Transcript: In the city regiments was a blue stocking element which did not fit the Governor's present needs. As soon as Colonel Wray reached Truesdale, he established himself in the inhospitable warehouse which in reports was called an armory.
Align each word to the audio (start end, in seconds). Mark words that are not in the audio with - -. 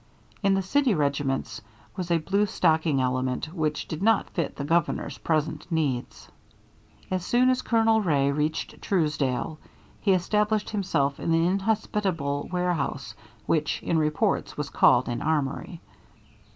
In 0.41 0.55
the 0.55 0.63
city 0.63 0.95
regiments 0.95 1.61
was 1.95 2.09
a 2.09 2.17
blue 2.17 2.47
stocking 2.47 2.99
element 2.99 3.53
which 3.53 3.87
did 3.87 4.01
not 4.01 4.31
fit 4.31 4.55
the 4.55 4.63
Governor's 4.63 5.19
present 5.19 5.71
needs. 5.71 6.27
As 7.11 7.23
soon 7.23 7.51
as 7.51 7.61
Colonel 7.61 8.01
Wray 8.01 8.31
reached 8.31 8.81
Truesdale, 8.81 9.59
he 9.99 10.13
established 10.13 10.71
himself 10.71 11.19
in 11.19 11.29
the 11.31 11.45
inhospitable 11.45 12.49
warehouse 12.51 13.13
which 13.45 13.83
in 13.83 13.99
reports 13.99 14.57
was 14.57 14.71
called 14.71 15.07
an 15.07 15.21
armory. 15.21 15.81